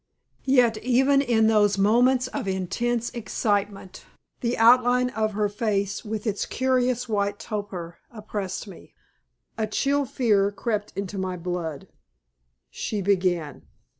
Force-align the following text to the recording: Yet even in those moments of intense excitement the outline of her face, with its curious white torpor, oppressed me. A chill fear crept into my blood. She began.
Yet 0.49 0.79
even 0.79 1.21
in 1.21 1.45
those 1.45 1.77
moments 1.77 2.25
of 2.29 2.47
intense 2.47 3.11
excitement 3.11 4.03
the 4.39 4.57
outline 4.57 5.11
of 5.11 5.33
her 5.33 5.47
face, 5.47 6.03
with 6.03 6.25
its 6.25 6.47
curious 6.47 7.07
white 7.07 7.37
torpor, 7.37 7.99
oppressed 8.09 8.67
me. 8.67 8.95
A 9.59 9.67
chill 9.67 10.05
fear 10.05 10.51
crept 10.51 10.91
into 10.95 11.19
my 11.19 11.37
blood. 11.37 11.87
She 12.71 12.99
began. 12.99 13.61